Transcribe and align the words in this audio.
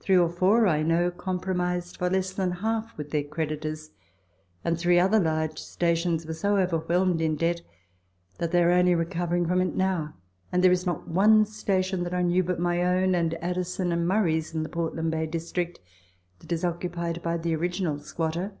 Three 0.00 0.16
or 0.16 0.30
four 0.30 0.66
I 0.66 0.82
knqw 0.82 1.14
compromised 1.18 1.98
for 1.98 2.08
less 2.08 2.32
than 2.32 2.52
half 2.52 2.96
with 2.96 3.10
their 3.10 3.22
creditors, 3.22 3.90
and 4.64 4.78
three 4.78 4.98
other 4.98 5.18
large 5.20 5.58
stations 5.58 6.24
were 6.24 6.32
so 6.32 6.56
overwhelmed 6.56 7.20
in 7.20 7.36
debt, 7.36 7.60
that 8.38 8.50
they 8.50 8.62
are 8.62 8.70
only 8.70 8.94
recovering 8.94 9.44
from 9.46 9.60
it 9.60 9.74
now 9.76 10.14
and 10.50 10.64
there 10.64 10.72
is 10.72 10.86
not 10.86 11.06
one 11.08 11.44
station, 11.44 12.02
that 12.04 12.14
I 12.14 12.22
knew, 12.22 12.42
but 12.42 12.58
my 12.58 12.82
own, 12.82 13.14
and 13.14 13.34
Addison 13.42 13.92
and 13.92 14.08
Murray's, 14.08 14.54
in 14.54 14.62
the 14.62 14.70
Portland 14.70 15.10
Bay 15.10 15.26
District, 15.26 15.80
that 16.38 16.50
is 16.50 16.64
occupied 16.64 17.22
by 17.22 17.36
the 17.36 17.54
original 17.56 17.98
squatter. 17.98 18.52